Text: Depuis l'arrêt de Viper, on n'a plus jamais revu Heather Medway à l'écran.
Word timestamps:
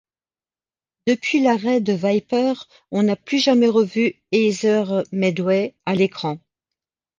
Depuis 1.05 1.41
l'arrêt 1.41 1.79
de 1.79 1.93
Viper, 1.93 2.53
on 2.89 3.03
n'a 3.03 3.15
plus 3.15 3.37
jamais 3.37 3.67
revu 3.67 4.15
Heather 4.31 5.03
Medway 5.11 5.75
à 5.85 5.93
l'écran. 5.93 6.39